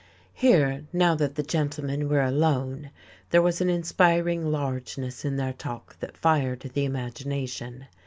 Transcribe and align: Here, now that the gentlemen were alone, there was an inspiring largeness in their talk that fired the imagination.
Here, 0.33 0.83
now 0.91 1.13
that 1.13 1.35
the 1.35 1.43
gentlemen 1.43 2.09
were 2.09 2.23
alone, 2.23 2.89
there 3.29 3.39
was 3.39 3.61
an 3.61 3.69
inspiring 3.69 4.51
largeness 4.51 5.23
in 5.23 5.35
their 5.35 5.53
talk 5.53 5.95
that 5.99 6.17
fired 6.17 6.61
the 6.61 6.85
imagination. 6.85 7.85